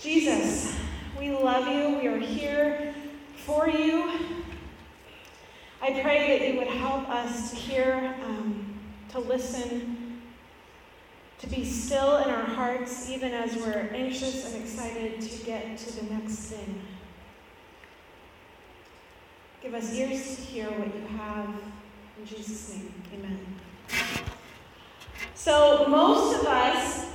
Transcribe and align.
Jesus, 0.00 0.74
we 1.18 1.30
love 1.30 1.68
you. 1.68 1.98
We 1.98 2.06
are 2.08 2.16
here 2.18 2.94
for 3.44 3.68
you. 3.68 4.10
I 5.82 6.00
pray 6.00 6.38
that 6.38 6.48
you 6.48 6.58
would 6.58 6.68
help 6.68 7.06
us 7.10 7.50
to 7.50 7.56
hear, 7.56 8.14
um, 8.24 8.78
to 9.10 9.18
listen, 9.18 10.22
to 11.40 11.46
be 11.48 11.66
still 11.66 12.16
in 12.16 12.30
our 12.30 12.44
hearts, 12.44 13.10
even 13.10 13.34
as 13.34 13.56
we're 13.56 13.90
anxious 13.92 14.46
and 14.46 14.62
excited 14.62 15.20
to 15.20 15.44
get 15.44 15.76
to 15.76 15.96
the 15.96 16.14
next 16.14 16.36
thing. 16.46 16.80
Give 19.62 19.74
us 19.74 19.92
ears 19.92 20.36
to 20.36 20.42
hear 20.42 20.70
what 20.70 20.94
you 20.94 21.06
have. 21.18 21.54
In 22.18 22.24
Jesus' 22.24 22.70
name, 22.74 22.94
amen. 23.12 23.46
So, 25.34 25.86
most 25.88 26.40
of 26.40 26.46
us, 26.46 27.09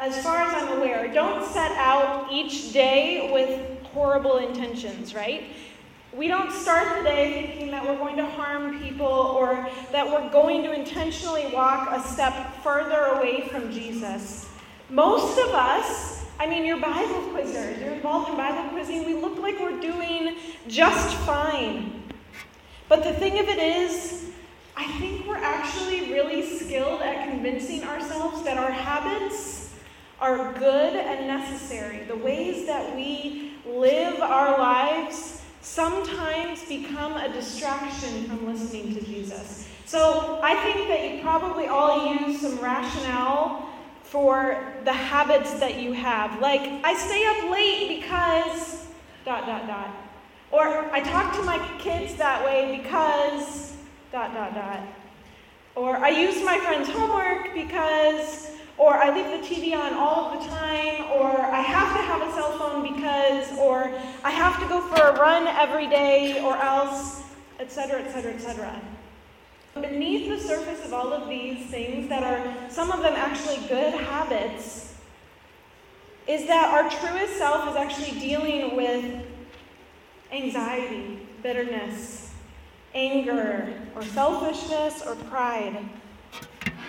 as 0.00 0.22
far 0.22 0.38
as 0.40 0.54
I'm 0.54 0.78
aware, 0.78 1.12
don't 1.12 1.46
set 1.52 1.72
out 1.72 2.32
each 2.32 2.72
day 2.72 3.30
with 3.30 3.86
horrible 3.88 4.38
intentions, 4.38 5.14
right? 5.14 5.44
We 6.14 6.26
don't 6.26 6.50
start 6.50 6.98
the 6.98 7.04
day 7.04 7.32
thinking 7.32 7.70
that 7.70 7.86
we're 7.86 7.98
going 7.98 8.16
to 8.16 8.26
harm 8.26 8.80
people 8.80 9.06
or 9.06 9.68
that 9.92 10.06
we're 10.06 10.30
going 10.30 10.62
to 10.62 10.72
intentionally 10.72 11.50
walk 11.52 11.90
a 11.92 12.02
step 12.02 12.62
further 12.62 13.16
away 13.16 13.46
from 13.48 13.70
Jesus. 13.70 14.48
Most 14.88 15.38
of 15.38 15.50
us, 15.50 16.24
I 16.40 16.46
mean, 16.46 16.64
you're 16.64 16.80
Bible 16.80 17.20
quizzers, 17.34 17.78
you're 17.78 17.92
involved 17.92 18.30
in 18.30 18.36
Bible 18.38 18.70
quizzing, 18.70 19.04
we 19.04 19.14
look 19.14 19.38
like 19.38 19.60
we're 19.60 19.80
doing 19.80 20.36
just 20.66 21.14
fine. 21.18 22.02
But 22.88 23.04
the 23.04 23.12
thing 23.12 23.38
of 23.38 23.48
it 23.48 23.58
is, 23.58 24.30
I 24.76 24.90
think 24.92 25.26
we're 25.26 25.36
actually 25.36 26.10
really 26.10 26.58
skilled 26.58 27.02
at 27.02 27.28
convincing 27.28 27.84
ourselves 27.84 28.42
that 28.44 28.56
our 28.56 28.70
habits 28.70 29.59
are 30.20 30.52
good 30.54 30.94
and 30.94 31.26
necessary. 31.26 32.04
The 32.04 32.16
ways 32.16 32.66
that 32.66 32.94
we 32.94 33.54
live 33.66 34.20
our 34.20 34.58
lives 34.58 35.40
sometimes 35.62 36.62
become 36.64 37.16
a 37.16 37.32
distraction 37.32 38.24
from 38.24 38.46
listening 38.46 38.94
to 38.94 39.00
Jesus. 39.00 39.66
So 39.86 40.38
I 40.42 40.54
think 40.56 40.88
that 40.88 41.10
you 41.10 41.22
probably 41.22 41.66
all 41.66 42.14
use 42.14 42.40
some 42.40 42.58
rationale 42.58 43.68
for 44.02 44.74
the 44.84 44.92
habits 44.92 45.54
that 45.54 45.80
you 45.80 45.92
have. 45.92 46.40
Like, 46.40 46.62
I 46.84 46.94
stay 46.94 47.26
up 47.26 47.50
late 47.50 48.00
because 48.00 48.86
dot, 49.24 49.46
dot, 49.46 49.66
dot. 49.66 49.90
Or 50.50 50.92
I 50.92 51.00
talk 51.00 51.34
to 51.36 51.42
my 51.42 51.58
kids 51.78 52.14
that 52.16 52.44
way 52.44 52.80
because 52.82 53.76
dot, 54.12 54.34
dot, 54.34 54.54
dot. 54.54 54.80
Or 55.76 55.96
I 55.96 56.08
use 56.08 56.42
my 56.44 56.58
friend's 56.58 56.88
homework 56.88 57.54
because 57.54 58.50
or 58.80 58.94
I 58.94 59.14
leave 59.14 59.26
the 59.26 59.46
TV 59.46 59.76
on 59.76 59.92
all 59.92 60.40
the 60.40 60.48
time, 60.48 61.04
or 61.12 61.38
I 61.38 61.60
have 61.60 61.94
to 61.98 62.02
have 62.02 62.22
a 62.26 62.32
cell 62.32 62.56
phone 62.56 62.94
because, 62.94 63.58
or 63.58 63.92
I 64.24 64.30
have 64.30 64.58
to 64.58 64.66
go 64.68 64.80
for 64.80 65.02
a 65.02 65.20
run 65.20 65.46
every 65.48 65.86
day, 65.86 66.42
or 66.42 66.56
else, 66.56 67.22
etc., 67.58 68.00
etc., 68.00 68.32
etc. 68.32 68.80
Beneath 69.74 70.30
the 70.30 70.38
surface 70.38 70.82
of 70.82 70.94
all 70.94 71.12
of 71.12 71.28
these 71.28 71.66
things 71.66 72.08
that 72.08 72.22
are 72.22 72.70
some 72.70 72.90
of 72.90 73.02
them 73.02 73.12
actually 73.16 73.58
good 73.68 73.92
habits, 73.92 74.94
is 76.26 76.46
that 76.46 76.72
our 76.72 76.88
truest 76.88 77.36
self 77.36 77.68
is 77.68 77.76
actually 77.76 78.18
dealing 78.18 78.76
with 78.76 79.26
anxiety, 80.32 81.28
bitterness, 81.42 82.32
anger, 82.94 83.74
or 83.94 84.02
selfishness, 84.02 85.02
or 85.06 85.16
pride. 85.16 85.76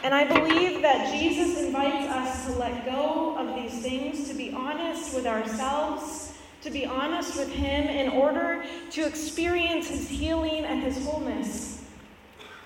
And 0.03 0.15
I 0.15 0.23
believe 0.25 0.81
that 0.81 1.13
Jesus 1.13 1.59
invites 1.59 2.07
us 2.09 2.45
to 2.47 2.53
let 2.53 2.85
go 2.85 3.37
of 3.37 3.55
these 3.55 3.83
things, 3.83 4.27
to 4.29 4.33
be 4.33 4.51
honest 4.51 5.13
with 5.13 5.27
ourselves, 5.27 6.33
to 6.63 6.71
be 6.71 6.85
honest 6.85 7.37
with 7.37 7.51
Him 7.51 7.87
in 7.87 8.09
order 8.09 8.63
to 8.91 9.05
experience 9.05 9.89
His 9.89 10.09
healing 10.09 10.65
and 10.65 10.81
His 10.81 11.03
wholeness. 11.05 11.83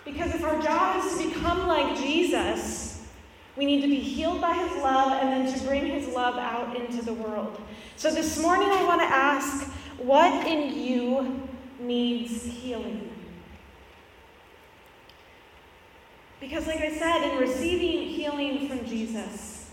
Because 0.06 0.34
if 0.34 0.44
our 0.44 0.62
job 0.62 1.04
is 1.04 1.18
to 1.18 1.30
become 1.30 1.68
like 1.68 1.98
Jesus, 1.98 3.06
we 3.58 3.66
need 3.66 3.82
to 3.82 3.88
be 3.88 4.00
healed 4.00 4.40
by 4.40 4.54
His 4.54 4.72
love 4.82 5.12
and 5.14 5.30
then 5.30 5.54
to 5.54 5.66
bring 5.66 5.86
His 5.86 6.08
love 6.14 6.38
out 6.38 6.76
into 6.80 7.04
the 7.04 7.14
world. 7.14 7.60
So 7.98 8.12
this 8.12 8.42
morning 8.42 8.70
I 8.70 8.84
want 8.84 9.02
to 9.02 9.08
ask 9.08 9.66
what 9.98 10.48
in 10.48 10.78
you 10.78 11.50
needs 11.80 12.44
healing? 12.44 13.15
Because, 16.48 16.68
like 16.68 16.82
I 16.82 16.96
said, 16.96 17.24
in 17.24 17.40
receiving 17.40 18.08
healing 18.08 18.68
from 18.68 18.86
Jesus, 18.86 19.68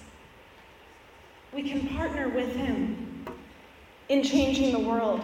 we 1.53 1.69
can 1.69 1.87
partner 1.89 2.31
with 2.31 2.57
Him 2.57 3.27
in 4.09 4.23
changing 4.23 4.73
the 4.73 4.79
world, 4.79 5.21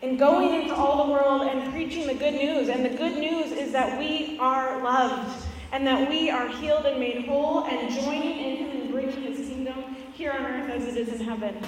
in 0.00 0.16
going 0.16 0.62
into 0.62 0.76
all 0.76 1.06
the 1.06 1.12
world 1.12 1.42
and 1.42 1.72
preaching 1.72 2.06
the 2.06 2.14
good 2.14 2.34
news. 2.34 2.68
And 2.68 2.84
the 2.84 2.96
good 2.96 3.18
news 3.18 3.50
is 3.50 3.72
that 3.72 3.98
we 3.98 4.38
are 4.38 4.80
loved 4.80 5.44
and 5.72 5.84
that 5.88 6.08
we 6.08 6.30
are 6.30 6.46
healed 6.46 6.86
and 6.86 7.00
made 7.00 7.26
whole 7.26 7.64
and 7.64 7.92
joining 7.92 8.38
in 8.38 8.56
Him 8.58 8.80
and 8.80 8.92
bringing 8.92 9.22
His 9.22 9.48
kingdom 9.48 9.96
here 10.12 10.30
on 10.30 10.44
earth 10.44 10.70
as 10.70 10.84
it 10.86 10.96
is 10.98 11.20
in 11.20 11.26
heaven. 11.26 11.60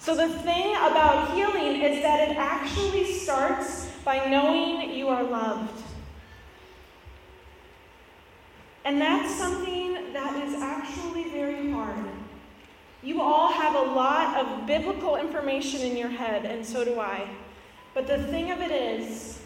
So, 0.00 0.16
the 0.16 0.30
thing 0.40 0.74
about 0.74 1.32
healing 1.36 1.80
is 1.80 2.02
that 2.02 2.28
it 2.28 2.36
actually 2.36 3.04
starts 3.04 3.88
by 4.04 4.28
knowing 4.28 4.92
you 4.92 5.06
are 5.06 5.22
loved. 5.22 5.84
And 8.84 9.00
that's 9.00 9.34
something 9.34 10.12
that 10.12 10.42
is 10.44 10.54
actually 10.60 11.30
very 11.30 11.70
hard. 11.70 12.06
You 13.02 13.20
all 13.22 13.52
have 13.52 13.74
a 13.74 13.92
lot 13.92 14.36
of 14.36 14.66
biblical 14.66 15.16
information 15.16 15.80
in 15.80 15.96
your 15.96 16.08
head, 16.08 16.44
and 16.44 16.64
so 16.64 16.84
do 16.84 17.00
I. 17.00 17.28
But 17.94 18.06
the 18.06 18.22
thing 18.24 18.50
of 18.50 18.60
it 18.60 18.70
is, 18.70 19.40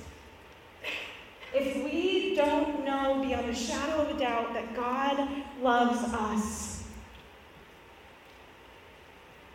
if 1.54 1.84
we 1.84 2.34
don't 2.34 2.84
know 2.84 3.22
beyond 3.22 3.48
a 3.48 3.54
shadow 3.54 4.02
of 4.02 4.16
a 4.16 4.18
doubt 4.18 4.54
that 4.54 4.74
God 4.74 5.28
loves 5.62 6.02
us, 6.12 6.84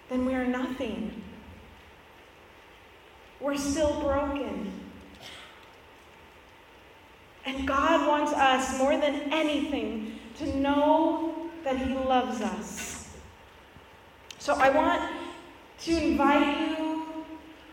then 0.09 0.25
we 0.25 0.33
are 0.33 0.45
nothing. 0.45 1.21
We're 3.39 3.57
still 3.57 3.99
broken. 4.01 4.78
And 7.45 7.67
God 7.67 8.07
wants 8.07 8.33
us 8.33 8.77
more 8.77 8.97
than 8.97 9.33
anything 9.33 10.19
to 10.37 10.55
know 10.57 11.49
that 11.63 11.77
He 11.77 11.93
loves 11.93 12.41
us. 12.41 13.09
So 14.39 14.53
I 14.55 14.69
want 14.69 15.11
to 15.79 15.97
invite 15.97 16.77
you 16.77 17.25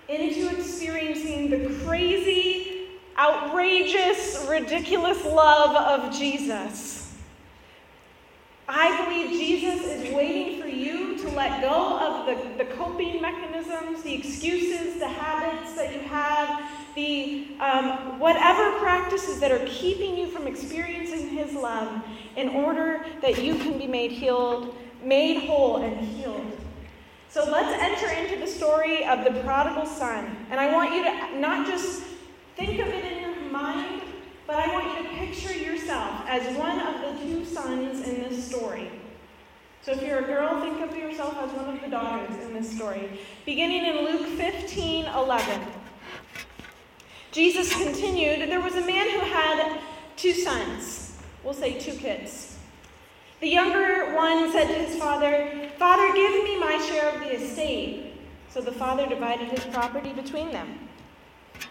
into 0.08 0.48
experiencing 0.56 1.50
the 1.50 1.84
crazy, 1.84 2.88
outrageous, 3.18 4.46
ridiculous 4.48 5.24
love 5.24 5.76
of 5.76 6.16
Jesus. 6.16 7.14
I 8.68 9.04
believe 9.04 9.30
Jesus 9.30 9.84
is 9.84 10.12
waiting 10.12 10.60
for 10.60 10.66
you 10.66 11.16
to 11.18 11.28
let 11.30 11.60
go 11.60 11.98
of 11.98 12.26
the, 12.26 12.64
the 12.64 12.70
coping 12.72 13.22
mechanisms, 13.22 14.02
the 14.02 14.14
excuses, 14.14 14.98
the 14.98 15.08
habits 15.08 15.74
that 15.76 15.94
you 15.94 16.00
have, 16.00 16.35
the 16.96 17.46
um, 17.60 18.18
whatever 18.18 18.78
practices 18.80 19.38
that 19.38 19.52
are 19.52 19.64
keeping 19.66 20.16
you 20.16 20.26
from 20.26 20.48
experiencing 20.48 21.28
His 21.28 21.52
love 21.52 22.02
in 22.34 22.48
order 22.48 23.06
that 23.22 23.42
you 23.42 23.54
can 23.54 23.78
be 23.78 23.86
made 23.86 24.10
healed, 24.10 24.74
made 25.02 25.46
whole, 25.46 25.76
and 25.76 26.00
healed. 26.00 26.58
So 27.28 27.44
let's 27.50 27.80
enter 27.82 28.12
into 28.18 28.40
the 28.40 28.50
story 28.50 29.04
of 29.04 29.22
the 29.22 29.40
prodigal 29.42 29.86
son. 29.86 30.46
And 30.50 30.58
I 30.58 30.72
want 30.72 30.94
you 30.94 31.04
to 31.04 31.38
not 31.38 31.66
just 31.66 32.02
think 32.56 32.80
of 32.80 32.88
it 32.88 33.12
in 33.12 33.20
your 33.20 33.50
mind, 33.50 34.02
but 34.46 34.56
I 34.56 34.72
want 34.72 34.96
you 34.96 35.06
to 35.06 35.14
picture 35.16 35.54
yourself 35.54 36.22
as 36.26 36.56
one 36.56 36.80
of 36.80 37.00
the 37.02 37.24
two 37.24 37.44
sons 37.44 38.08
in 38.08 38.22
this 38.22 38.42
story. 38.48 38.90
So 39.82 39.92
if 39.92 40.02
you're 40.02 40.20
a 40.20 40.26
girl, 40.26 40.60
think 40.62 40.80
of 40.80 40.96
yourself 40.96 41.36
as 41.36 41.50
one 41.52 41.68
of 41.76 41.80
the 41.80 41.88
daughters 41.88 42.34
in 42.42 42.54
this 42.54 42.74
story. 42.74 43.20
Beginning 43.44 43.84
in 43.84 44.04
Luke 44.04 44.26
15 44.26 45.04
11. 45.04 45.60
Jesus 47.36 47.70
continued, 47.70 48.48
There 48.48 48.62
was 48.62 48.76
a 48.76 48.86
man 48.86 49.10
who 49.10 49.20
had 49.20 49.78
two 50.16 50.32
sons. 50.32 51.12
We'll 51.44 51.52
say 51.52 51.78
two 51.78 51.92
kids. 51.92 52.56
The 53.40 53.48
younger 53.48 54.14
one 54.14 54.50
said 54.52 54.68
to 54.68 54.72
his 54.72 54.96
father, 54.96 55.68
Father, 55.78 56.14
give 56.14 56.32
me 56.44 56.58
my 56.58 56.78
share 56.88 57.10
of 57.10 57.20
the 57.20 57.34
estate. 57.34 58.14
So 58.48 58.62
the 58.62 58.72
father 58.72 59.06
divided 59.06 59.50
his 59.50 59.66
property 59.66 60.14
between 60.14 60.50
them. 60.50 60.88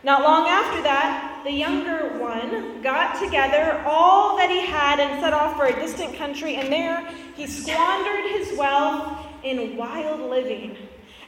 Not 0.04 0.22
long 0.22 0.48
after 0.48 0.84
that, 0.84 1.42
the 1.44 1.52
younger 1.52 2.20
one 2.20 2.84
got 2.84 3.20
together 3.20 3.82
all 3.88 4.38
that 4.38 4.52
he 4.52 4.64
had 4.64 5.00
and 5.00 5.20
set 5.20 5.34
off 5.34 5.58
for 5.58 5.66
a 5.66 5.74
distant 5.74 6.16
country, 6.16 6.58
and 6.58 6.72
there 6.72 7.10
he 7.36 7.48
squandered 7.48 8.32
his 8.34 8.56
wealth 8.56 9.18
in 9.42 9.76
wild 9.76 10.20
living. 10.30 10.78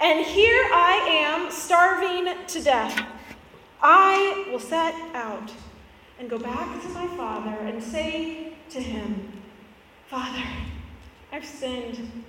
and 0.00 0.24
here 0.24 0.62
I 0.72 0.94
am 1.08 1.50
starving 1.50 2.32
to 2.46 2.62
death? 2.62 3.06
I 3.82 4.46
will 4.50 4.60
set 4.60 4.94
out 5.14 5.52
and 6.18 6.28
go 6.28 6.38
back 6.38 6.82
to 6.82 6.88
my 6.88 7.06
father 7.16 7.56
and 7.66 7.82
say 7.82 8.54
to 8.70 8.80
him, 8.80 9.32
Father, 10.08 10.42
I've 11.32 11.44
sinned 11.44 12.24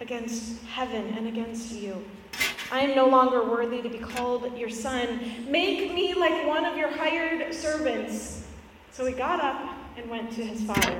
against 0.00 0.62
heaven 0.64 1.14
and 1.16 1.26
against 1.28 1.72
you. 1.72 2.04
I 2.70 2.80
am 2.80 2.96
no 2.96 3.06
longer 3.06 3.44
worthy 3.44 3.82
to 3.82 3.88
be 3.88 3.98
called 3.98 4.56
your 4.56 4.70
son. 4.70 5.20
Make 5.48 5.92
me 5.94 6.14
like 6.14 6.46
one 6.46 6.64
of 6.64 6.76
your 6.76 6.90
hired 6.90 7.52
servants. 7.54 8.46
So 8.90 9.06
he 9.06 9.12
got 9.12 9.40
up 9.40 9.74
and 9.96 10.08
went 10.08 10.32
to 10.32 10.44
his 10.44 10.62
father. 10.62 10.98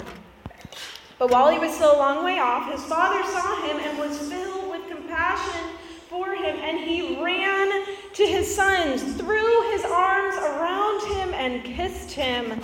But 1.19 1.30
while 1.30 1.50
he 1.50 1.58
was 1.58 1.74
still 1.74 1.94
a 1.94 1.98
long 1.98 2.24
way 2.24 2.38
off, 2.38 2.70
his 2.70 2.84
father 2.84 3.22
saw 3.30 3.62
him 3.66 3.76
and 3.78 3.98
was 3.98 4.19
filled 4.28 4.70
with 4.70 4.88
compassion 4.88 5.70
for 6.12 6.35
him, 6.35 6.56
and 6.56 6.79
he 6.79 7.17
ran 7.25 7.87
to 8.12 8.26
his 8.26 8.55
sons, 8.55 9.03
threw 9.14 9.73
his 9.73 9.82
arms 9.82 10.37
around 10.37 11.00
him, 11.14 11.32
and 11.32 11.64
kissed 11.64 12.12
him. 12.12 12.61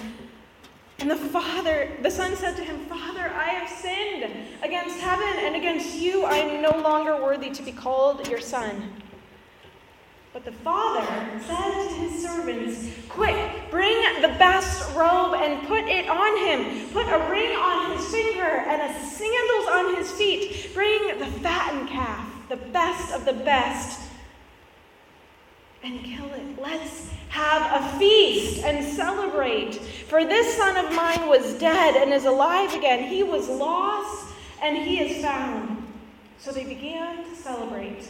And 0.99 1.11
the 1.11 1.17
father, 1.17 1.91
the 2.03 2.11
son 2.11 2.37
said 2.37 2.56
to 2.56 2.62
him, 2.62 2.85
Father, 2.87 3.33
I 3.35 3.49
have 3.50 3.71
sinned 3.71 4.31
against 4.62 5.00
heaven 5.00 5.45
and 5.45 5.56
against 5.56 5.97
you. 5.97 6.25
I 6.25 6.37
am 6.37 6.61
no 6.61 6.79
longer 6.83 7.17
worthy 7.23 7.49
to 7.49 7.62
be 7.62 7.73
called 7.73 8.29
your 8.29 8.41
son. 8.41 8.93
But 10.35 10.44
the 10.44 10.53
father 10.53 11.06
said 11.47 11.89
to 11.89 11.94
his 11.94 12.23
servants, 12.23 12.91
Quick, 13.09 13.71
bring 13.71 14.21
the 14.21 14.29
best 14.29 14.94
robe 14.94 15.35
and 15.35 15.67
put 15.67 15.85
it 15.85 16.06
on 16.06 16.37
him. 16.37 16.91
Put 16.91 17.06
a 17.06 17.31
ring 17.31 17.56
on 17.56 17.97
his 17.97 18.06
finger 18.09 18.43
and 18.43 18.83
a 18.83 19.06
sandals 19.06 19.69
on 19.73 19.94
his 19.97 20.12
feet. 20.12 20.75
Bring 20.75 21.19
the 21.19 21.27
fattened 21.41 21.89
calf, 21.89 22.29
the 22.49 22.56
best 22.56 23.12
of 23.15 23.25
the 23.25 23.33
best, 23.33 24.00
and 25.83 26.03
kill 26.03 26.27
it. 26.33 26.61
Let's 26.61 27.11
have 27.29 27.83
a 27.83 27.99
feast 27.99 28.65
and 28.65 28.85
celebrate. 28.85 29.77
For 29.77 30.25
this 30.25 30.56
son 30.56 30.77
of 30.77 30.95
mine 30.95 31.29
was 31.29 31.55
dead 31.55 31.95
and 31.97 32.12
is 32.12 32.25
alive 32.25 32.75
again. 32.75 33.09
He 33.09 33.23
was 33.23 33.49
lost 33.49 34.35
and 34.62 34.77
he 34.77 35.00
is 35.00 35.23
found. 35.23 35.87
So 36.39 36.53
they 36.53 36.65
began 36.65 37.25
to 37.25 37.37
celebrate. 37.37 38.09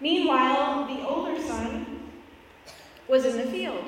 Meanwhile, 0.00 0.86
the 0.86 1.06
older 1.06 1.40
son 1.42 2.00
was 3.06 3.26
in 3.26 3.36
the 3.36 3.46
field, 3.46 3.84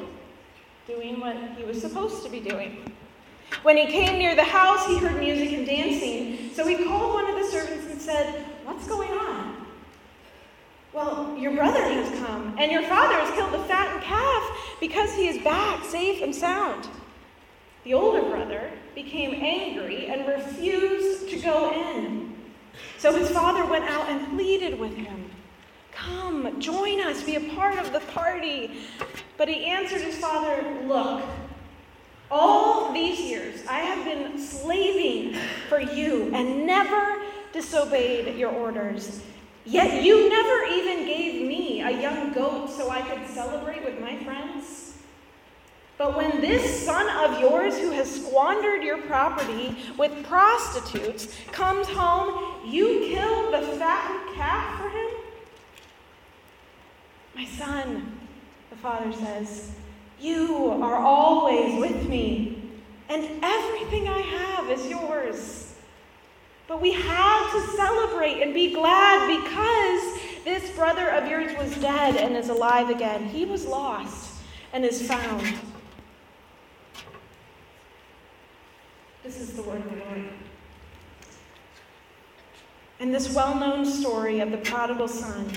doing 0.86 1.20
what 1.20 1.36
he 1.56 1.64
was 1.64 1.80
supposed 1.80 2.22
to 2.24 2.28
be 2.28 2.40
doing. 2.40 2.92
When 3.62 3.76
he 3.76 3.86
came 3.86 4.18
near 4.18 4.34
the 4.34 4.44
house, 4.44 4.86
he 4.86 4.98
heard 4.98 5.18
music 5.18 5.52
and 5.52 5.64
dancing. 5.64 6.50
So 6.54 6.66
he 6.66 6.84
called 6.84 7.14
one 7.14 7.30
of 7.30 7.36
the 7.36 7.50
servants 7.50 7.86
and 7.86 8.00
said, 8.00 8.44
What's 8.64 8.86
going 8.86 9.10
on? 9.10 9.66
Well, 10.92 11.36
your 11.38 11.52
brother 11.52 11.82
has 11.82 12.18
come, 12.20 12.54
and 12.58 12.70
your 12.70 12.82
father 12.82 13.14
has 13.14 13.34
killed 13.34 13.52
the 13.52 13.64
fattened 13.66 14.02
calf 14.02 14.42
because 14.78 15.14
he 15.14 15.26
is 15.26 15.42
back, 15.42 15.84
safe 15.84 16.22
and 16.22 16.34
sound. 16.34 16.86
The 17.84 17.94
older 17.94 18.22
brother 18.22 18.70
became 18.94 19.34
angry 19.34 20.06
and 20.06 20.28
refused 20.28 21.30
to 21.30 21.40
go 21.40 21.72
in. 21.72 22.36
So 22.98 23.16
his 23.16 23.30
father 23.30 23.64
went 23.64 23.86
out 23.86 24.08
and 24.08 24.28
pleaded 24.36 24.78
with 24.78 24.94
him. 24.94 25.30
Come, 25.90 26.60
join 26.60 27.00
us, 27.00 27.22
be 27.22 27.36
a 27.36 27.54
part 27.54 27.78
of 27.78 27.92
the 27.92 28.00
party. 28.00 28.72
But 29.36 29.48
he 29.48 29.64
answered 29.64 30.02
his 30.02 30.18
father, 30.18 30.64
Look, 30.84 31.22
all 32.30 32.92
these 32.92 33.18
years 33.18 33.64
I 33.68 33.80
have 33.80 34.04
been 34.04 34.38
slaving 34.38 35.38
for 35.68 35.80
you 35.80 36.30
and 36.34 36.66
never 36.66 37.21
disobeyed 37.52 38.36
your 38.36 38.50
orders. 38.50 39.22
Yet 39.64 40.02
you 40.02 40.28
never 40.28 40.64
even 40.64 41.06
gave 41.06 41.46
me 41.46 41.82
a 41.82 41.90
young 41.90 42.32
goat 42.32 42.70
so 42.70 42.90
I 42.90 43.02
could 43.02 43.26
celebrate 43.28 43.84
with 43.84 44.00
my 44.00 44.16
friends. 44.24 44.94
But 45.98 46.16
when 46.16 46.40
this 46.40 46.84
son 46.84 47.08
of 47.08 47.40
yours, 47.40 47.78
who 47.78 47.90
has 47.92 48.10
squandered 48.10 48.82
your 48.82 48.98
property 49.02 49.76
with 49.96 50.24
prostitutes, 50.24 51.28
comes 51.52 51.86
home, 51.86 52.68
you 52.68 53.12
kill 53.14 53.52
the 53.52 53.60
fattened 53.78 54.34
calf 54.34 54.80
for 54.80 54.88
him? 54.88 55.06
My 57.36 57.44
son, 57.44 58.18
the 58.70 58.76
father 58.76 59.12
says, 59.12 59.70
you 60.20 60.70
are 60.82 60.96
always 60.96 61.78
with 61.78 62.08
me, 62.08 62.70
and 63.08 63.24
everything 63.42 64.08
I 64.08 64.20
have 64.20 64.70
is 64.70 64.86
yours. 64.88 65.61
But 66.68 66.80
we 66.80 66.92
had 66.92 67.52
to 67.52 67.76
celebrate 67.76 68.42
and 68.42 68.54
be 68.54 68.72
glad 68.72 69.26
because 69.26 70.44
this 70.44 70.70
brother 70.70 71.08
of 71.10 71.28
yours 71.28 71.56
was 71.58 71.76
dead 71.78 72.16
and 72.16 72.36
is 72.36 72.48
alive 72.48 72.90
again. 72.90 73.26
He 73.26 73.44
was 73.44 73.66
lost 73.66 74.34
and 74.72 74.84
is 74.84 75.06
found. 75.06 75.54
This 79.22 79.38
is 79.38 79.52
the 79.54 79.62
word 79.62 79.78
of 79.78 79.90
the 79.90 79.96
Lord. 79.96 80.28
And 82.98 83.14
this 83.14 83.34
well 83.34 83.54
known 83.54 83.84
story 83.84 84.40
of 84.40 84.50
the 84.50 84.58
prodigal 84.58 85.08
son 85.08 85.50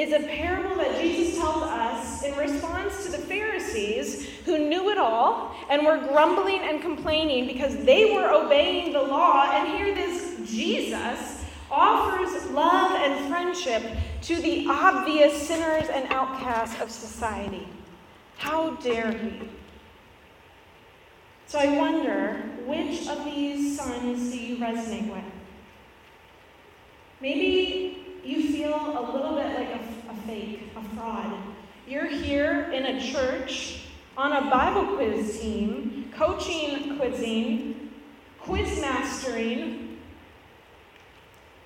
is 0.00 0.12
a 0.12 0.26
parable 0.26 0.76
that 0.76 0.98
Jesus 0.98 1.38
tells 1.38 1.62
us 1.62 2.22
in 2.22 2.34
response 2.36 3.04
to 3.04 3.12
the 3.12 3.18
Pharisees 3.18 4.28
who 4.46 4.58
knew 4.58 4.88
it 4.90 4.96
all 4.96 5.54
and 5.68 5.84
were 5.84 5.98
grumbling 5.98 6.60
and 6.60 6.80
complaining 6.80 7.46
because 7.46 7.76
they 7.84 8.14
were 8.14 8.30
obeying 8.30 8.94
the 8.94 9.02
law. 9.02 9.50
And 9.52 9.68
here, 9.68 9.94
this 9.94 10.38
Jesus 10.50 11.44
offers 11.70 12.50
love 12.50 12.92
and 12.92 13.28
friendship 13.28 13.82
to 14.22 14.40
the 14.40 14.66
obvious 14.68 15.46
sinners 15.46 15.88
and 15.90 16.10
outcasts 16.10 16.80
of 16.80 16.90
society. 16.90 17.68
How 18.38 18.76
dare 18.76 19.12
he? 19.12 19.48
So 21.46 21.58
I 21.58 21.76
wonder 21.76 22.36
which 22.64 23.06
of 23.06 23.24
these 23.24 23.76
sons 23.76 24.30
do 24.30 24.38
you 24.38 24.56
resonate 24.56 25.12
with? 25.12 25.24
Maybe 27.20 28.00
you 28.24 28.52
feel 28.52 28.74
a 28.74 29.02
little 29.12 29.34
bit 29.34 29.54
like 29.58 29.79
a 29.79 29.79
fake, 30.30 30.60
a 30.76 30.96
fraud. 30.96 31.34
You're 31.88 32.06
here 32.06 32.70
in 32.72 32.84
a 32.84 33.12
church 33.12 33.88
on 34.16 34.32
a 34.32 34.48
Bible 34.48 34.96
quiz 34.96 35.40
team, 35.40 36.12
coaching 36.16 36.96
quizzing, 36.96 37.90
quiz 38.38 38.80
mastering, 38.80 39.98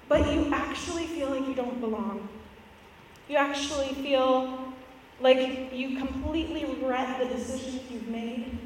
but 0.08 0.32
you 0.32 0.50
actually 0.52 1.06
feel 1.06 1.28
like 1.28 1.46
you 1.46 1.54
don't 1.54 1.78
belong. 1.78 2.26
You 3.28 3.36
actually 3.36 3.94
feel 4.02 4.72
like 5.20 5.70
you 5.74 5.98
completely 5.98 6.64
regret 6.64 7.18
the 7.18 7.26
decisions 7.26 7.82
you've 7.90 8.08
made. 8.08 8.58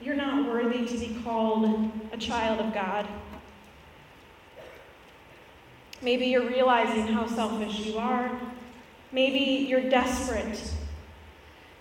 You're 0.00 0.16
not 0.16 0.48
worthy 0.48 0.86
to 0.86 0.98
be 0.98 1.20
called 1.24 1.90
a 2.12 2.16
child 2.18 2.60
of 2.60 2.72
God. 2.72 3.08
Maybe 6.02 6.26
you're 6.26 6.48
realizing 6.48 7.06
how 7.06 7.26
selfish 7.26 7.80
you 7.80 7.98
are. 7.98 8.30
Maybe 9.12 9.66
you're 9.68 9.88
desperate 9.88 10.72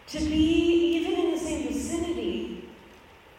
to 0.08 0.20
be 0.20 0.98
even 0.98 1.14
in 1.14 1.32
the 1.32 1.38
same 1.38 1.68
vicinity 1.68 2.70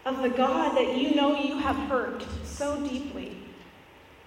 of 0.04 0.22
the 0.22 0.28
God 0.28 0.76
that 0.76 0.96
you 0.96 1.14
know 1.14 1.40
you 1.40 1.58
have 1.58 1.76
hurt 1.88 2.26
so 2.44 2.80
deeply 2.86 3.36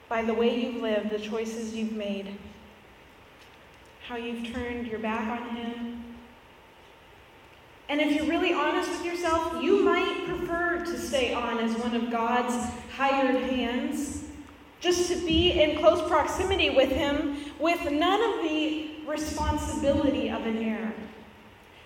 by 0.09 0.21
the 0.21 0.33
way 0.33 0.59
you've 0.59 0.81
lived, 0.81 1.09
the 1.09 1.19
choices 1.19 1.75
you've 1.75 1.91
made, 1.91 2.37
how 4.07 4.15
you've 4.15 4.53
turned 4.53 4.87
your 4.87 4.99
back 4.99 5.27
on 5.41 5.49
Him. 5.55 6.03
And 7.89 8.01
if 8.01 8.15
you're 8.15 8.25
really 8.25 8.53
honest 8.53 8.89
with 8.89 9.05
yourself, 9.05 9.61
you 9.61 9.83
might 9.83 10.25
prefer 10.25 10.83
to 10.85 10.99
stay 10.99 11.33
on 11.33 11.59
as 11.59 11.75
one 11.77 11.95
of 11.95 12.09
God's 12.09 12.55
hired 12.95 13.43
hands 13.43 14.23
just 14.79 15.11
to 15.11 15.17
be 15.25 15.61
in 15.61 15.79
close 15.79 16.07
proximity 16.07 16.69
with 16.69 16.89
Him 16.89 17.37
with 17.59 17.91
none 17.91 18.21
of 18.21 18.43
the 18.43 18.91
responsibility 19.07 20.29
of 20.29 20.45
an 20.45 20.57
heir. 20.57 20.93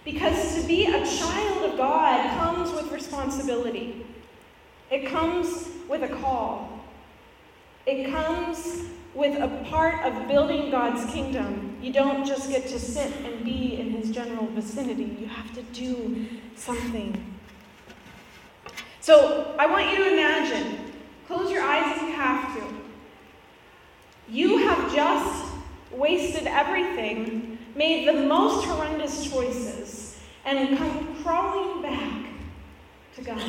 Because 0.04 0.56
to 0.60 0.68
be 0.68 0.86
a 0.86 1.06
child 1.06 1.72
of 1.72 1.78
God 1.78 2.30
comes 2.40 2.72
with 2.72 2.92
responsibility, 2.92 4.06
it 4.90 5.08
comes 5.08 5.70
with 5.88 6.04
a 6.04 6.16
call, 6.16 6.84
it 7.86 8.12
comes 8.12 8.86
with 9.14 9.40
a 9.42 9.48
part 9.70 10.04
of 10.06 10.28
building 10.28 10.72
God's 10.72 11.12
kingdom. 11.12 11.78
You 11.82 11.94
don't 11.94 12.26
just 12.26 12.50
get 12.50 12.68
to 12.68 12.80
sit 12.80 13.14
and 13.24 13.44
be 13.46 13.80
in 13.80 13.92
His 13.92 14.10
general 14.12 14.48
vicinity, 14.48 15.18
you 15.20 15.28
have 15.28 15.54
to 15.54 15.62
do 15.74 16.26
something. 16.56 17.32
So 19.02 19.56
I 19.58 19.66
want 19.66 19.90
you 19.90 19.98
to 19.98 20.14
imagine, 20.14 20.91
close 21.32 21.52
your 21.52 21.64
eyes 21.64 21.96
if 21.96 22.02
you 22.02 22.14
have 22.14 22.56
to. 22.56 22.64
You 24.30 24.58
have 24.68 24.94
just 24.94 25.54
wasted 25.92 26.48
everything, 26.48 27.58
made 27.76 28.08
the 28.08 28.14
most 28.14 28.66
horrendous 28.66 29.30
choices, 29.30 30.18
and 30.46 30.78
come 30.78 31.24
crawling 31.24 31.82
back 31.82 32.26
to 33.16 33.22
God. 33.22 33.42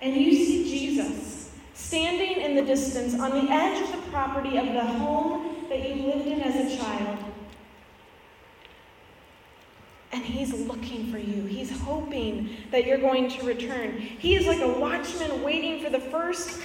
And 0.00 0.16
you 0.16 0.32
see 0.32 0.64
Jesus 0.64 1.50
standing 1.74 2.40
in 2.40 2.54
the 2.54 2.62
distance 2.62 3.18
on 3.18 3.30
the 3.30 3.50
edge 3.50 3.82
of 3.82 3.92
the 3.92 4.10
property 4.10 4.56
of 4.56 4.66
the 4.66 4.84
home 4.84 5.66
that 5.68 5.88
you 5.88 6.06
lived 6.06 6.26
in 6.26 6.40
as 6.40 6.72
a 6.72 6.76
child. 6.76 7.18
And 10.14 10.22
he's 10.22 10.52
looking 10.52 11.10
for 11.10 11.18
you. 11.18 11.42
He's 11.42 11.76
hoping 11.80 12.56
that 12.70 12.86
you're 12.86 12.98
going 12.98 13.28
to 13.30 13.44
return. 13.44 13.98
He 13.98 14.36
is 14.36 14.46
like 14.46 14.60
a 14.60 14.68
watchman 14.68 15.42
waiting 15.42 15.82
for 15.82 15.90
the 15.90 15.98
first 15.98 16.60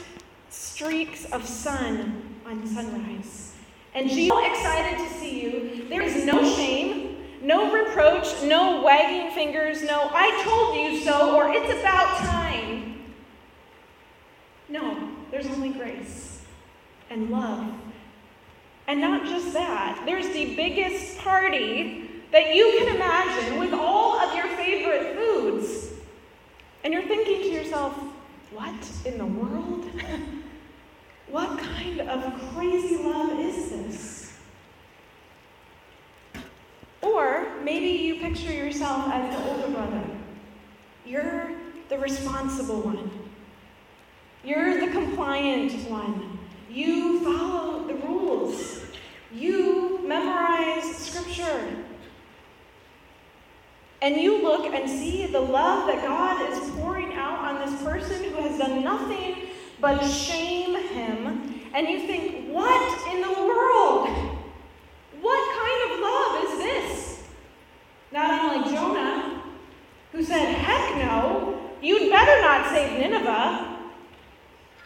streaks 0.51 1.25
of 1.31 1.43
sun 1.43 2.35
on 2.45 2.67
sunrise. 2.67 3.53
And 3.95 4.07
so 4.07 4.45
excited 4.45 4.99
to 4.99 5.13
see 5.15 5.41
you. 5.41 5.89
There 5.89 6.03
is 6.03 6.25
no 6.25 6.43
shame, 6.55 7.25
no 7.41 7.73
reproach, 7.73 8.27
no 8.43 8.83
wagging 8.83 9.33
fingers, 9.33 9.81
no, 9.81 10.11
I 10.13 10.43
told 10.43 10.75
you 10.75 10.99
so, 11.03 11.35
or 11.35 11.49
it's 11.49 11.71
about 11.79 12.19
time. 12.19 13.03
No, 14.69 15.09
there's 15.31 15.47
only 15.47 15.69
grace 15.69 16.41
and 17.09 17.31
love. 17.31 17.73
And 18.85 19.01
not 19.01 19.25
just 19.25 19.53
that, 19.53 20.03
there's 20.05 20.29
the 20.29 20.55
biggest 20.55 21.17
party 21.17 22.08
that 22.31 22.55
you 22.55 22.75
can 22.77 22.95
imagine 22.95 23.59
with 23.59 23.73
all 23.73 24.19
of 24.19 24.35
your 24.35 24.47
favorite 24.55 25.15
foods. 25.15 25.89
And 26.83 26.93
you're 26.93 27.03
thinking 27.03 27.41
to 27.41 27.49
yourself, 27.49 27.93
what 28.51 28.91
in 29.05 29.17
the 29.17 29.25
world? 29.25 29.89
what 31.29 31.59
kind 31.59 32.01
of 32.01 32.53
crazy 32.53 32.97
love 33.03 33.39
is 33.39 33.69
this? 33.69 34.33
Or 37.01 37.47
maybe 37.63 37.87
you 37.87 38.15
picture 38.19 38.53
yourself 38.53 39.11
as 39.11 39.35
the 39.35 39.49
older 39.49 39.69
brother. 39.69 40.03
You're 41.05 41.51
the 41.89 41.97
responsible 41.97 42.81
one. 42.81 43.11
You're 44.43 44.79
the 44.79 44.91
compliant 44.91 45.73
one. 45.89 46.39
You 46.69 47.23
follow 47.23 47.87
the 47.87 47.95
rules. 47.95 48.81
You 49.33 49.99
memorize 50.07 50.95
scripture. 50.95 51.85
And 54.01 54.15
you 54.15 54.41
look 54.41 54.65
and 54.65 54.89
see 54.89 55.25
the 55.25 55.39
love 55.39 55.87
that 55.87 56.03
God 56.03 56.51
is 56.51 56.69
pouring 56.75 57.13
out 57.13 57.39
on 57.39 57.69
this 57.69 57.81
person 57.83 58.23
who 58.23 58.41
has 58.41 58.57
done 58.57 58.83
nothing 58.83 59.49
but 59.81 59.99
shame 60.05 60.75
him. 60.89 61.61
And 61.73 61.87
you 61.87 62.07
think, 62.07 62.49
what 62.49 63.07
in 63.13 63.21
the 63.21 63.33
world? 63.43 64.07
What 65.21 65.59
kind 65.59 65.91
of 65.91 65.99
love 65.99 66.43
is 66.43 66.59
this? 66.59 67.23
Not 68.11 68.31
unlike 68.31 68.73
Jonah, 68.73 69.43
who 70.11 70.23
said, 70.23 70.53
heck 70.55 70.95
no, 70.97 71.59
you'd 71.81 72.09
better 72.09 72.41
not 72.41 72.69
save 72.69 72.99
Nineveh. 72.99 73.77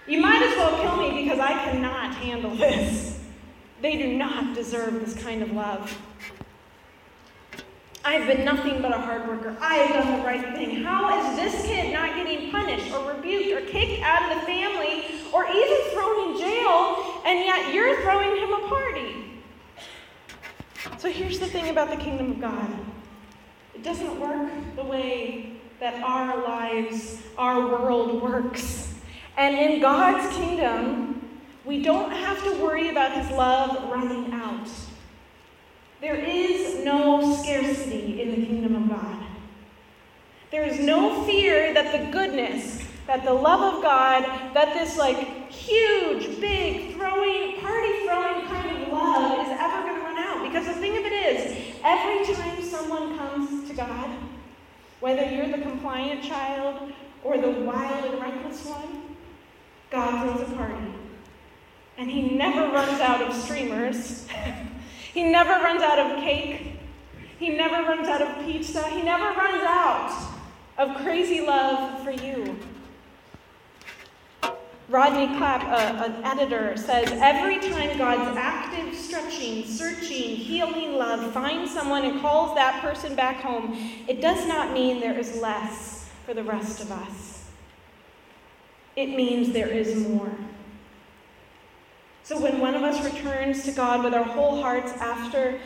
You 0.08 0.20
might 0.20 0.42
as 0.42 0.58
well 0.58 0.82
kill 0.82 0.98
me 0.98 1.24
because 1.24 1.40
I 1.40 1.54
cannot 1.66 2.16
handle 2.16 2.56
this. 2.56 3.20
They 3.82 3.98
do 3.98 4.18
not 4.18 4.56
deserve 4.56 5.00
this 5.06 5.22
kind 5.24 5.42
of 5.44 5.52
love. 5.52 5.98
I 8.06 8.16
have 8.16 8.28
been 8.28 8.44
nothing 8.44 8.82
but 8.82 8.92
a 8.92 8.98
hard 8.98 9.28
worker. 9.28 9.56
I 9.62 9.76
have 9.76 10.04
done 10.04 10.20
the 10.20 10.26
right 10.26 10.56
thing. 10.56 10.84
How 10.84 11.20
is 11.20 11.38
this 11.38 11.66
kid 11.66 11.94
not 11.94 12.16
getting 12.16 12.52
punished 12.52 12.92
or 12.94 13.14
rebuked 13.14 13.52
or 13.52 13.62
kicked 13.66 14.04
out 14.04 14.30
of 14.30 14.42
the 14.42 14.46
family 14.46 15.06
or 15.32 15.48
even 15.48 15.78
thrown 15.92 16.32
in 16.32 16.40
jail, 16.40 17.22
and 17.26 17.40
yet 17.46 17.74
you're 17.74 18.02
throwing 18.02 18.36
him 18.36 18.52
a 18.52 18.68
party? 18.68 19.42
So 20.98 21.10
here's 21.10 21.40
the 21.40 21.48
thing 21.48 21.70
about 21.70 21.90
the 21.90 21.96
kingdom 21.96 22.32
of 22.32 22.42
God 22.42 22.70
it 23.74 23.84
doesn't 23.84 24.20
work 24.20 24.52
the 24.76 24.84
way 24.84 25.54
that 25.80 26.02
our 26.04 26.44
lives, 26.44 27.22
our 27.38 27.68
world 27.68 28.22
works. 28.22 28.94
And 29.38 29.58
in 29.58 29.82
God's 29.82 30.34
kingdom, 30.36 31.40
we 31.66 31.82
don't 31.82 32.12
have 32.12 32.44
to 32.44 32.64
worry 32.64 32.90
about 32.90 33.14
his 33.14 33.30
love 33.32 33.90
running 33.90 34.32
out. 34.34 34.70
There 36.02 36.16
is 36.16 36.63
no 36.84 37.36
scarcity 37.36 38.22
in 38.22 38.32
the 38.32 38.46
kingdom 38.46 38.76
of 38.76 38.90
God. 38.90 39.24
There 40.52 40.64
is 40.64 40.80
no 40.80 41.24
fear 41.24 41.74
that 41.74 41.92
the 41.92 42.12
goodness, 42.12 42.84
that 43.08 43.26
the 43.26 43.34
love 43.34 43.74
of 43.74 43.82
God, 43.82 44.24
that 44.54 44.74
this 44.74 44.98
like 44.98 45.52
huge, 45.52 46.40
big, 46.40 46.94
throwing, 46.94 47.60
party 47.60 48.06
throwing 48.06 48.46
kind 48.46 48.84
of 48.84 48.94
love 48.94 49.48
is 49.48 49.58
ever 49.60 49.82
going 49.82 49.96
to 49.96 50.02
run 50.02 50.18
out. 50.18 50.44
Because 50.44 50.68
the 50.68 50.74
thing 50.74 50.98
of 50.98 51.06
it 51.06 51.12
is, 51.12 51.76
every 51.84 52.36
time 52.36 52.62
someone 52.62 53.18
comes 53.18 53.68
to 53.68 53.76
God, 53.76 54.10
whether 55.00 55.30
you're 55.30 55.50
the 55.50 55.64
compliant 55.64 56.24
child 56.24 56.92
or 57.24 57.38
the 57.38 57.50
wild 57.50 58.06
and 58.06 58.22
reckless 58.22 58.64
one, 58.66 59.16
God 59.90 60.36
throws 60.36 60.50
a 60.50 60.54
party. 60.54 60.94
And 61.98 62.10
he 62.10 62.36
never 62.36 62.74
runs 62.74 63.00
out 63.00 63.22
of 63.22 63.36
streamers. 63.36 64.28
he 65.14 65.24
never 65.24 65.52
runs 65.52 65.82
out 65.82 66.00
of 66.00 66.24
cake. 66.24 66.73
He 67.44 67.50
never 67.50 67.84
runs 67.84 68.08
out 68.08 68.22
of 68.22 68.46
pizza. 68.46 68.88
He 68.88 69.02
never 69.02 69.38
runs 69.38 69.62
out 69.66 70.34
of 70.78 70.96
crazy 71.04 71.42
love 71.42 72.02
for 72.02 72.12
you. 72.12 72.58
Rodney 74.88 75.28
Clapp, 75.38 75.62
an 75.66 76.24
editor, 76.24 76.78
says 76.78 77.12
every 77.12 77.60
time 77.60 77.98
God's 77.98 78.38
active, 78.38 78.96
stretching, 78.96 79.66
searching, 79.66 80.38
healing 80.38 80.94
love 80.94 81.34
finds 81.34 81.74
someone 81.74 82.06
and 82.06 82.22
calls 82.22 82.56
that 82.56 82.82
person 82.82 83.14
back 83.14 83.42
home, 83.42 83.78
it 84.08 84.22
does 84.22 84.48
not 84.48 84.72
mean 84.72 85.02
there 85.02 85.20
is 85.20 85.42
less 85.42 86.10
for 86.26 86.34
the 86.34 86.44
rest 86.46 86.80
of 86.80 86.94
us. 86.94 87.44
It 88.96 89.08
means 89.08 89.52
there 89.52 89.68
is 89.68 90.08
more. 90.08 90.32
So 92.24 92.40
when 92.40 92.62
one 92.62 92.74
of 92.74 92.84
us 92.84 93.04
returns 93.04 93.66
to 93.66 93.74
God 93.74 94.02
with 94.02 94.14
our 94.14 94.24
whole 94.24 94.62
hearts 94.62 94.94
after 94.94 95.60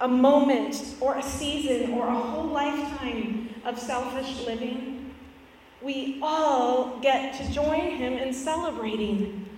a 0.00 0.08
moment 0.08 0.94
or 1.00 1.16
a 1.16 1.22
season 1.22 1.92
or 1.92 2.06
a 2.06 2.14
whole 2.14 2.46
lifetime 2.46 3.48
of 3.64 3.78
selfish 3.78 4.44
living, 4.46 5.14
we 5.82 6.18
all 6.22 6.98
get 7.00 7.36
to 7.38 7.52
join 7.52 7.80
him 7.80 8.14
in 8.14 8.32
celebrating. 8.32 9.48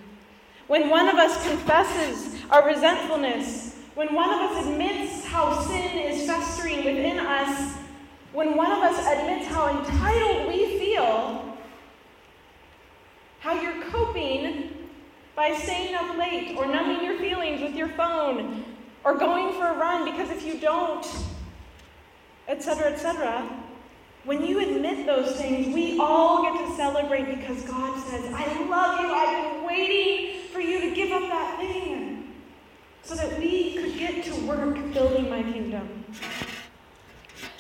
When 0.66 0.90
one 0.90 1.09
of 1.09 1.16
us 1.16 1.47
confesses 1.49 2.40
our 2.50 2.66
resentfulness, 2.66 3.76
when 3.95 4.14
one 4.14 4.30
of 4.30 4.50
us 4.52 4.66
admits 4.66 5.25
how 5.25 5.61
sin 5.62 5.99
is 5.99 6.26
festering 6.26 6.85
within 6.85 7.18
us, 7.18 7.76
when 8.33 8.57
one 8.57 8.71
of 8.71 8.78
us 8.78 8.99
admits 9.07 9.47
how 9.47 9.78
entitled 9.78 10.49
we 10.49 10.78
feel, 10.78 11.57
how 13.40 13.61
you're 13.61 13.83
coping 13.85 14.71
by 15.35 15.54
staying 15.54 15.95
up 15.95 16.16
late 16.16 16.57
or 16.57 16.66
numbing 16.66 17.04
your 17.04 17.18
feelings 17.18 17.62
with 17.62 17.75
your 17.75 17.88
phone 17.88 18.64
or 19.05 19.14
going 19.14 19.55
for 19.55 19.67
a 19.67 19.75
run 19.75 20.05
because 20.05 20.31
if 20.31 20.45
you 20.45 20.59
don't, 20.59 21.07
etc., 22.49 22.93
etc., 22.93 23.49
when 24.25 24.45
you 24.45 24.61
admit 24.61 25.07
those 25.07 25.37
things, 25.37 25.75
we 25.75 25.99
all 25.99 26.43
get 26.43 26.69
to 26.69 26.76
celebrate 26.76 27.35
because 27.35 27.62
God 27.62 27.99
says, 28.09 28.31
I 28.35 28.45
love 28.64 29.00
you. 29.00 29.11
I've 29.11 29.55
been 29.55 29.64
waiting 29.64 30.49
for 30.52 30.61
you 30.61 30.81
to 30.81 30.95
give 30.95 31.12
up 31.12 31.28
that 31.31 31.59
thing 31.59 32.35
so 33.02 33.14
that 33.14 33.38
we 33.38 33.75
could 33.76 33.97
get 33.97 34.25
to 34.25 34.35
work 34.47 34.75
building 34.93 35.31
my 35.31 35.43
kingdom. 35.43 36.05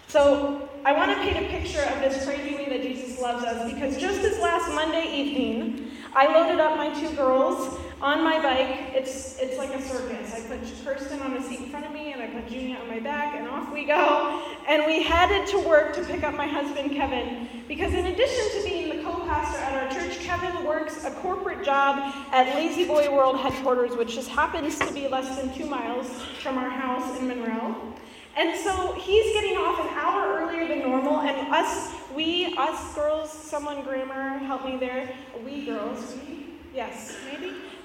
So 0.08 0.68
I 0.84 0.92
want 0.92 1.10
to 1.10 1.16
paint 1.22 1.36
a 1.36 1.48
picture 1.48 1.82
of 1.82 2.00
this 2.00 2.24
crazy 2.24 2.54
way 2.54 2.68
that 2.68 2.82
Jesus 2.82 3.20
loves 3.20 3.44
us 3.44 3.72
because 3.72 3.96
just 3.96 4.20
this 4.20 4.38
last 4.40 4.70
Monday 4.74 5.06
evening, 5.10 5.90
I 6.14 6.26
loaded 6.26 6.60
up 6.60 6.76
my 6.76 6.92
two 7.00 7.14
girls 7.14 7.78
on 8.00 8.22
my 8.22 8.40
bike. 8.40 8.94
It's, 8.94 9.38
it's 9.38 9.58
like 9.58 9.74
a 9.74 9.82
circus. 9.82 10.34
I 10.34 10.40
put 10.40 10.60
Kirsten 10.84 11.20
on 11.20 11.36
a 11.36 11.42
seat 11.42 11.60
in 11.60 11.70
front 11.70 11.86
of 11.86 11.92
me, 11.92 12.12
and 12.12 12.22
I 12.22 12.28
put 12.28 12.48
Junia 12.48 12.78
on 12.78 12.88
my 12.88 13.00
back, 13.00 13.34
and 13.34 13.48
off 13.48 13.72
we 13.72 13.84
go. 13.84 14.42
And 14.68 14.86
we 14.86 15.02
headed 15.02 15.48
to 15.48 15.58
work 15.58 15.94
to 15.96 16.04
pick 16.04 16.22
up 16.22 16.34
my 16.34 16.46
husband, 16.46 16.92
Kevin, 16.92 17.48
because 17.66 17.92
in 17.94 18.06
addition 18.06 18.60
to 18.60 18.68
being 18.68 18.96
the 18.96 19.02
co 19.02 19.26
pastor 19.26 19.58
at 19.58 19.74
our 19.74 19.90
church, 19.90 20.20
Kevin 20.20 20.64
works 20.64 21.04
a 21.04 21.10
corporate 21.10 21.64
job 21.64 22.14
at 22.32 22.46
La-Z-Boy 22.54 23.12
World 23.12 23.38
headquarters, 23.38 23.96
which 23.96 24.14
just 24.14 24.28
happens 24.28 24.78
to 24.78 24.92
be 24.92 25.08
less 25.08 25.36
than 25.36 25.52
two 25.54 25.66
miles 25.66 26.08
from 26.42 26.56
our 26.56 26.70
house 26.70 27.18
in 27.18 27.26
Monroe. 27.26 27.94
And 28.36 28.56
so 28.56 28.92
he's 28.92 29.32
getting 29.32 29.56
off 29.56 29.80
an 29.80 29.88
hour 29.98 30.40
earlier 30.40 30.68
than 30.68 30.88
normal, 30.88 31.20
and 31.22 31.52
us, 31.52 31.92
we, 32.14 32.54
us 32.56 32.94
girls, 32.94 33.32
someone 33.32 33.82
grammar, 33.82 34.38
help 34.38 34.64
me 34.64 34.76
there, 34.76 35.12
we 35.44 35.66
girls, 35.66 36.16
we, 36.28 36.37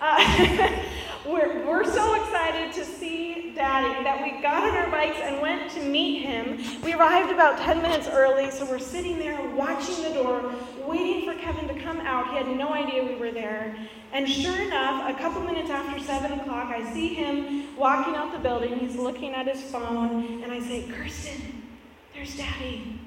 uh, 0.03 0.69
we're, 1.25 1.65
we're 1.65 1.85
so 1.85 2.21
excited 2.21 2.73
to 2.73 2.83
see 2.83 3.53
Daddy 3.55 4.03
that 4.03 4.21
we 4.21 4.41
got 4.41 4.63
on 4.63 4.75
our 4.75 4.91
bikes 4.91 5.17
and 5.21 5.41
went 5.41 5.71
to 5.71 5.81
meet 5.81 6.23
him. 6.23 6.59
We 6.83 6.93
arrived 6.93 7.31
about 7.31 7.57
10 7.59 7.81
minutes 7.81 8.09
early, 8.09 8.51
so 8.51 8.65
we're 8.65 8.79
sitting 8.79 9.17
there 9.17 9.41
watching 9.55 10.03
the 10.03 10.09
door, 10.09 10.53
waiting 10.85 11.25
for 11.25 11.39
Kevin 11.39 11.73
to 11.73 11.81
come 11.81 12.01
out. 12.01 12.31
He 12.31 12.35
had 12.35 12.47
no 12.57 12.73
idea 12.73 13.05
we 13.05 13.15
were 13.15 13.31
there. 13.31 13.75
And 14.11 14.29
sure 14.29 14.61
enough, 14.61 15.09
a 15.09 15.17
couple 15.17 15.41
minutes 15.41 15.69
after 15.69 15.99
7 16.03 16.39
o'clock, 16.39 16.67
I 16.67 16.91
see 16.93 17.13
him 17.13 17.75
walking 17.77 18.15
out 18.15 18.33
the 18.33 18.39
building. 18.39 18.77
He's 18.77 18.97
looking 18.97 19.33
at 19.33 19.47
his 19.47 19.61
phone, 19.71 20.43
and 20.43 20.51
I 20.51 20.59
say, 20.59 20.83
Kirsten, 20.91 21.63
there's 22.13 22.35
Daddy. 22.35 22.99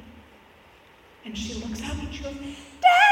And 1.26 1.36
she 1.36 1.54
looks 1.54 1.82
up 1.82 1.98
and 1.98 2.14
she 2.14 2.22
goes, 2.22 2.34
Daddy! 2.80 3.05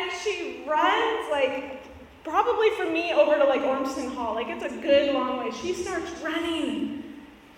And 0.00 0.10
she 0.12 0.64
runs 0.66 1.28
like 1.30 1.82
probably 2.24 2.70
from 2.70 2.92
me 2.92 3.12
over 3.12 3.36
to 3.36 3.44
like 3.44 3.60
Ormston 3.60 4.14
Hall. 4.14 4.34
Like 4.34 4.48
it's 4.48 4.64
a 4.64 4.76
good 4.80 5.12
long 5.12 5.38
way. 5.38 5.50
She 5.50 5.74
starts 5.74 6.10
running. 6.22 7.04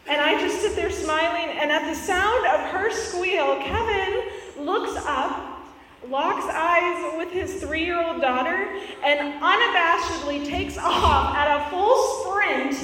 And 0.08 0.20
I 0.20 0.40
just 0.40 0.60
sit 0.60 0.74
there 0.74 0.90
smiling, 0.90 1.56
and 1.56 1.70
at 1.70 1.88
the 1.88 1.94
sound 1.94 2.44
of 2.46 2.60
her 2.72 2.90
squeal, 2.90 3.56
Kevin 3.58 4.24
looks 4.58 5.00
up, 5.06 5.62
locks 6.08 6.44
eyes 6.46 7.16
with 7.16 7.30
his 7.30 7.62
three 7.62 7.84
year 7.84 8.02
old 8.02 8.20
daughter, 8.20 8.68
and 9.04 9.40
unabashedly 9.40 10.44
takes 10.44 10.76
off 10.76 11.36
at 11.36 11.56
a 11.56 11.70
full 11.70 12.24
sprint 12.24 12.74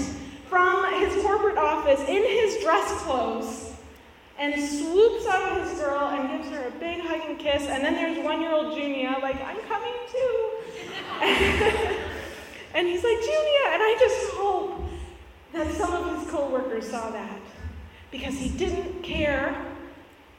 from 0.49 0.95
his 1.01 1.21
corporate 1.25 1.59
office 1.59 2.01
in 2.09 2.23
his 2.23 2.63
dress 2.63 2.89
clothes 3.03 3.68
and 4.39 4.55
swoops 4.55 5.27
up 5.27 5.67
his 5.67 5.79
girl 5.79 6.09
and 6.09 6.31
gives 6.31 6.55
her 6.55 6.69
a 6.69 6.71
big 6.73 7.01
hug 7.01 7.21
and 7.29 7.39
kiss. 7.39 7.67
And 7.67 7.85
then 7.85 7.95
there's 7.95 8.19
one 8.25 8.41
year 8.41 8.53
old 8.53 8.79
Junia, 8.79 9.19
like, 9.21 9.43
I'm 9.43 9.61
coming 9.63 9.95
too. 10.11 10.51
and 12.75 12.87
he's 12.87 13.03
like, 13.03 13.19
Junia. 13.19 13.65
And 13.73 13.83
I 13.83 13.97
just 13.99 14.31
hope 14.35 14.85
that 15.53 15.73
some 15.73 15.93
of 15.93 16.19
his 16.19 16.31
coworkers 16.31 16.89
saw 16.89 17.11
that 17.11 17.41
because 18.11 18.35
he 18.35 18.49
didn't 18.51 19.03
care. 19.03 19.61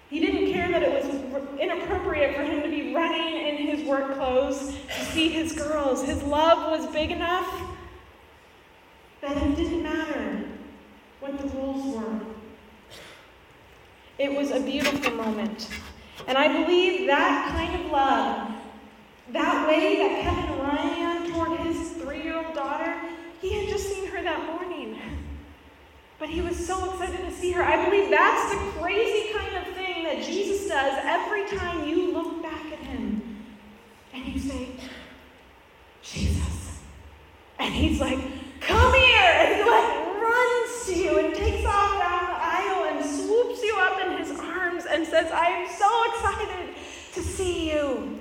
He 0.09 0.19
didn't 0.19 0.51
care 0.53 0.71
that 0.71 0.81
it 0.81 1.03
was 1.03 1.59
inappropriate 1.59 2.35
for 2.35 2.43
him 2.43 2.63
to 2.63 2.69
be 2.69 2.95
running 2.95 3.47
in 3.47 3.57
his 3.57 3.85
work 3.85 4.15
clothes 4.15 4.75
to 4.87 5.05
see 5.05 5.29
his 5.29 5.51
girls. 5.51 6.03
His 6.03 6.23
love 6.23 6.71
was 6.71 6.91
big 6.93 7.11
enough 7.11 7.47
that 9.21 9.35
it 9.35 9.55
didn't 9.55 9.83
matter 9.83 10.45
what 11.19 11.37
the 11.37 11.47
rules 11.49 11.95
were. 11.95 12.28
It 14.19 14.35
was 14.35 14.51
a 14.51 14.59
beautiful 14.59 15.13
moment. 15.13 15.69
And 16.27 16.37
I 16.37 16.47
believe 16.63 17.07
that 17.07 17.49
kind 17.51 17.83
of 17.83 17.91
love, 17.91 18.51
that 19.31 19.67
way 19.67 19.97
that 19.97 20.21
Kevin 20.21 20.59
ran 20.59 21.31
toward 21.31 21.59
his 21.61 21.91
three 21.93 22.21
year 22.23 22.37
old 22.37 22.53
daughter, 22.53 22.95
he 23.41 23.53
had 23.53 23.69
just 23.69 23.87
seen 23.89 24.07
her 24.07 24.21
that 24.21 24.45
morning. 24.45 24.99
But 26.19 26.29
he 26.29 26.41
was 26.41 26.67
so 26.67 26.91
excited 26.91 27.21
to 27.21 27.31
see 27.31 27.51
her. 27.53 27.63
I 27.63 27.85
believe 27.85 28.09
that's 28.09 28.51
the 28.51 28.57
crazy 28.81 29.33
kind 29.33 29.55
of 29.55 29.73
thing 29.73 30.03
that 30.03 30.21
Jesus 30.21 30.67
does 30.67 30.99
every 31.03 31.45
time 31.57 31.87
you 31.87 32.11
look 32.11 32.41
back 32.43 32.65
at 32.73 32.79
him 32.79 33.45
and 34.13 34.25
you 34.25 34.37
say, 34.37 34.67
Jesus. 36.01 36.79
And 37.57 37.73
he's 37.73 38.01
like, 38.01 38.19
come 38.59 38.93
here. 38.93 39.31
And 39.39 39.55
he 39.55 39.69
like 39.69 40.21
runs 40.21 40.85
to 40.87 40.93
you 40.93 41.19
and 41.19 41.33
takes 41.33 41.65
off 41.65 41.99
down 41.99 42.25
the 42.27 42.37
aisle 42.37 42.97
and 42.97 43.05
swoops 43.05 43.63
you 43.63 43.75
up 43.79 44.05
in 44.05 44.17
his 44.17 44.37
arms 44.39 44.85
and 44.89 45.07
says, 45.07 45.31
I 45.31 45.45
am 45.45 45.67
so 45.69 46.13
excited 46.13 46.75
to 47.13 47.21
see 47.21 47.71
you. 47.71 48.19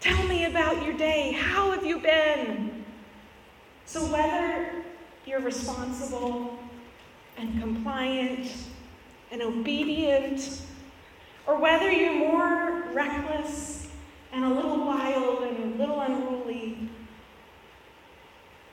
Tell 0.00 0.24
day. 0.96 1.32
How 1.32 1.70
have 1.72 1.84
you 1.84 1.98
been? 1.98 2.84
So, 3.86 4.04
whether 4.06 4.84
you're 5.26 5.40
responsible 5.40 6.58
and 7.36 7.60
compliant 7.60 8.50
and 9.30 9.42
obedient, 9.42 10.62
or 11.46 11.58
whether 11.58 11.90
you're 11.90 12.14
more 12.14 12.84
reckless 12.92 13.88
and 14.32 14.44
a 14.44 14.48
little 14.48 14.84
wild 14.84 15.42
and 15.42 15.74
a 15.74 15.76
little 15.78 16.00
unruly, 16.00 16.88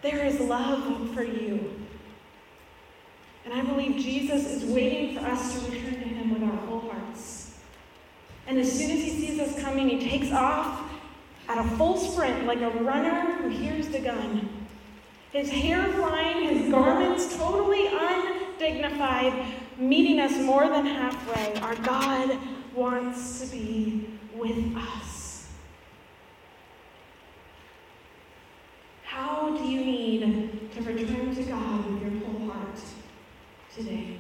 there 0.01 0.25
is 0.25 0.40
love 0.40 1.13
for 1.13 1.24
you. 1.24 1.82
And 3.45 3.54
I 3.54 3.62
believe 3.63 4.02
Jesus 4.02 4.45
is 4.45 4.63
waiting 4.65 5.17
for 5.17 5.26
us 5.26 5.54
to 5.54 5.72
return 5.72 5.93
to 5.93 6.08
him 6.08 6.34
with 6.34 6.43
our 6.43 6.58
whole 6.67 6.91
hearts. 6.91 7.58
And 8.48 8.58
as 8.58 8.72
soon 8.72 8.91
as 8.91 9.00
he 9.00 9.10
sees 9.10 9.39
us 9.39 9.62
coming, 9.62 9.89
he 9.89 10.00
takes 10.00 10.32
off 10.32 10.81
at 11.52 11.66
a 11.66 11.70
full 11.78 11.98
sprint 11.98 12.46
like 12.46 12.62
a 12.62 12.70
runner 12.70 13.34
who 13.34 13.50
hears 13.50 13.90
the 13.90 14.00
gun. 14.00 14.50
His 15.32 15.50
hair 15.50 15.86
flying, 15.94 16.48
his 16.48 16.72
garments 16.72 17.36
totally 17.38 17.88
undignified, 17.88 19.46
meeting 19.78 20.20
us 20.20 20.38
more 20.40 20.68
than 20.68 20.86
halfway. 20.86 21.60
Our 21.62 21.76
God 21.76 22.38
wants 22.74 23.42
to 23.42 23.48
be 23.48 24.10
with 24.34 24.76
us. 24.76 25.48
How 29.04 29.58
do 29.58 29.64
you 29.64 29.86
need 29.86 30.72
to 30.74 30.82
return 30.82 31.36
to 31.36 31.44
God 31.44 31.86
with 31.92 32.02
your 32.02 32.12
whole 32.24 32.50
heart? 32.52 32.80
today. 33.76 34.18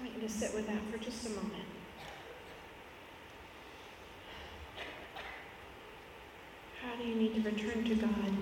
I 0.00 0.04
want 0.04 0.14
you 0.14 0.17
to 0.28 0.34
sit 0.34 0.54
with 0.54 0.66
that 0.66 0.80
for 0.90 0.98
just 0.98 1.26
a 1.26 1.30
moment. 1.30 1.54
How 6.82 6.94
do 6.96 7.08
you 7.08 7.14
need 7.14 7.34
to 7.36 7.50
return 7.50 7.84
to 7.84 7.94
God 7.94 8.36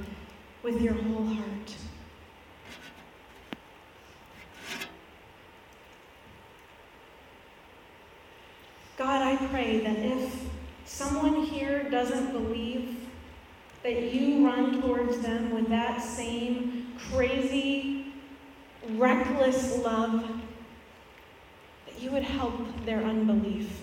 with 0.64 0.80
your 0.80 0.94
whole 0.94 1.24
heart? 1.24 1.76
God, 8.96 9.22
I 9.22 9.36
pray 9.48 9.80
that 9.80 9.98
if 9.98 10.34
someone 10.86 11.44
here 11.44 11.88
doesn't 11.88 12.32
believe 12.32 12.96
that 13.84 14.12
you 14.12 14.44
run 14.44 14.82
towards 14.82 15.18
them 15.20 15.50
with 15.50 15.68
that 15.68 16.02
same 16.02 16.94
crazy, 17.12 18.12
reckless 18.94 19.78
love, 19.84 20.24
you 22.00 22.10
would 22.10 22.22
help 22.22 22.54
their 22.84 23.02
unbelief. 23.02 23.80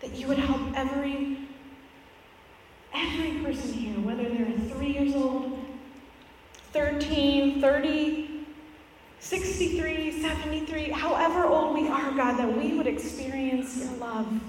That 0.00 0.14
you 0.14 0.26
would 0.28 0.38
help 0.38 0.60
every 0.74 1.38
every 2.94 3.42
person 3.42 3.72
here, 3.72 3.98
whether 4.00 4.28
they're 4.28 4.58
three 4.68 4.92
years 4.92 5.14
old, 5.14 5.58
13, 6.72 7.60
30, 7.60 8.44
63, 9.20 10.20
73, 10.20 10.90
however 10.90 11.44
old 11.46 11.74
we 11.74 11.88
are, 11.88 12.10
God, 12.12 12.38
that 12.38 12.56
we 12.56 12.74
would 12.74 12.86
experience 12.86 13.78
your 13.78 13.92
love. 13.92 14.40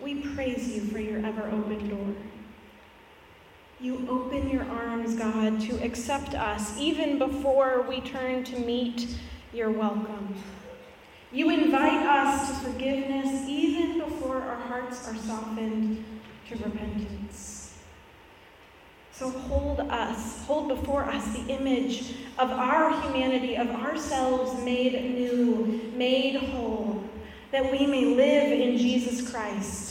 We 0.00 0.20
praise 0.34 0.68
you 0.68 0.82
for 0.82 0.98
your 0.98 1.24
ever 1.24 1.48
open 1.48 1.88
door. 1.88 2.31
You 3.82 4.06
open 4.08 4.48
your 4.48 4.62
arms, 4.70 5.16
God, 5.16 5.60
to 5.62 5.84
accept 5.84 6.36
us 6.36 6.78
even 6.78 7.18
before 7.18 7.82
we 7.88 8.00
turn 8.00 8.44
to 8.44 8.60
meet 8.60 9.08
your 9.52 9.72
welcome. 9.72 10.36
You 11.32 11.50
invite 11.50 12.06
us 12.06 12.48
to 12.48 12.70
forgiveness 12.70 13.48
even 13.48 13.98
before 13.98 14.40
our 14.40 14.60
hearts 14.60 15.08
are 15.08 15.16
softened 15.16 16.04
to 16.48 16.56
repentance. 16.58 17.76
So 19.10 19.30
hold 19.30 19.80
us, 19.80 20.44
hold 20.46 20.68
before 20.68 21.02
us 21.02 21.24
the 21.36 21.48
image 21.48 22.14
of 22.38 22.52
our 22.52 23.00
humanity, 23.02 23.56
of 23.56 23.68
ourselves 23.68 24.62
made 24.62 24.92
new, 24.92 25.90
made 25.96 26.36
whole, 26.36 27.02
that 27.50 27.72
we 27.72 27.84
may 27.88 28.04
live 28.14 28.52
in 28.52 28.78
Jesus 28.78 29.28
Christ, 29.28 29.81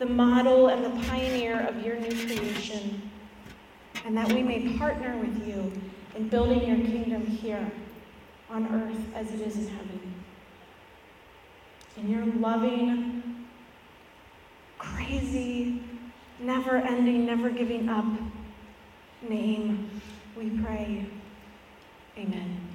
the 0.00 0.06
model 0.06 0.68
and 0.68 0.82
the 0.82 1.06
pioneer 1.08 1.60
of 1.68 1.84
your 1.84 1.94
new 1.96 2.08
creation, 2.08 3.10
and 4.06 4.16
that 4.16 4.32
we 4.32 4.42
may 4.42 4.76
partner 4.78 5.14
with 5.18 5.46
you 5.46 5.70
in 6.16 6.26
building 6.28 6.66
your 6.66 6.78
kingdom 6.78 7.24
here 7.26 7.70
on 8.48 8.66
earth 8.74 9.14
as 9.14 9.30
it 9.30 9.42
is 9.42 9.58
in 9.58 9.68
heaven. 9.68 10.14
In 11.98 12.08
your 12.08 12.24
loving, 12.24 13.46
crazy, 14.78 15.82
never 16.38 16.76
ending, 16.76 17.26
never 17.26 17.50
giving 17.50 17.90
up 17.90 18.06
name, 19.28 20.00
we 20.34 20.48
pray. 20.62 21.04
Amen. 22.16 22.69